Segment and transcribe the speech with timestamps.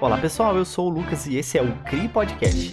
[0.00, 2.72] Olá pessoal, eu sou o Lucas e esse é o CRI Podcast.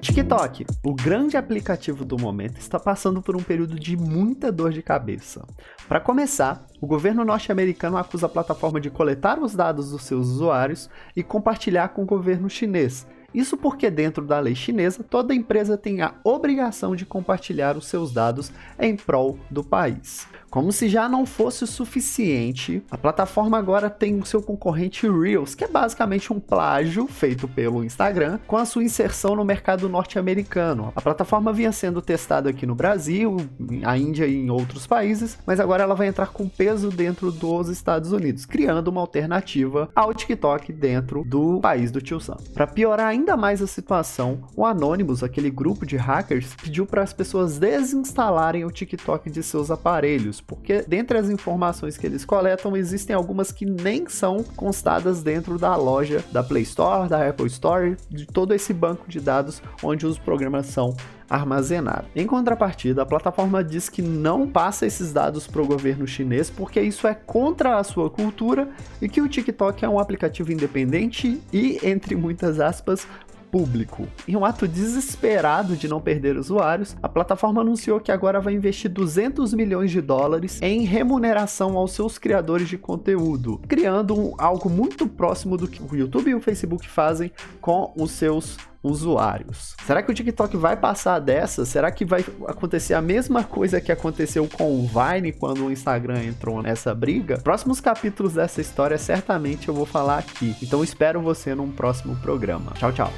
[0.00, 4.82] TikTok, o grande aplicativo do momento, está passando por um período de muita dor de
[4.82, 5.46] cabeça.
[5.86, 10.88] Para começar, o governo norte-americano acusa a plataforma de coletar os dados dos seus usuários
[11.14, 16.02] e compartilhar com o governo chinês, isso porque, dentro da lei chinesa, toda empresa tem
[16.02, 20.26] a obrigação de compartilhar os seus dados em prol do país.
[20.52, 25.54] Como se já não fosse o suficiente, a plataforma agora tem o seu concorrente Reels,
[25.54, 30.92] que é basicamente um plágio feito pelo Instagram com a sua inserção no mercado norte-americano.
[30.94, 33.38] A plataforma vinha sendo testada aqui no Brasil,
[33.82, 37.70] a Índia e em outros países, mas agora ela vai entrar com peso dentro dos
[37.70, 42.36] Estados Unidos, criando uma alternativa ao TikTok dentro do país do tio Sam.
[42.52, 47.12] Para piorar ainda mais a situação, o Anonymous, aquele grupo de hackers, pediu para as
[47.12, 53.14] pessoas desinstalarem o TikTok de seus aparelhos porque dentre as informações que eles coletam, existem
[53.14, 58.26] algumas que nem são constadas dentro da loja da Play Store, da Apple Store, de
[58.26, 60.94] todo esse banco de dados onde os programas são
[61.28, 62.06] armazenado.
[62.14, 66.80] Em contrapartida, a plataforma diz que não passa esses dados para o governo chinês porque
[66.80, 68.68] isso é contra a sua cultura
[69.00, 73.06] e que o TikTok é um aplicativo independente e, entre muitas aspas,
[73.52, 74.08] público.
[74.26, 78.90] Em um ato desesperado de não perder usuários, a plataforma anunciou que agora vai investir
[78.90, 85.06] 200 milhões de dólares em remuneração aos seus criadores de conteúdo, criando um, algo muito
[85.06, 89.74] próximo do que o YouTube e o Facebook fazem com os seus usuários.
[89.86, 91.64] Será que o TikTok vai passar dessa?
[91.64, 96.24] Será que vai acontecer a mesma coisa que aconteceu com o Vine quando o Instagram
[96.24, 97.38] entrou nessa briga?
[97.38, 100.56] Próximos capítulos dessa história certamente eu vou falar aqui.
[100.62, 102.72] Então espero você num próximo programa.
[102.72, 103.12] Tchau, tchau.